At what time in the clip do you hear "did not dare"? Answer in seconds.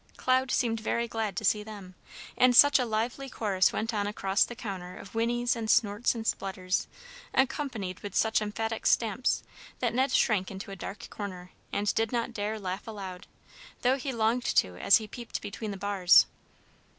11.93-12.55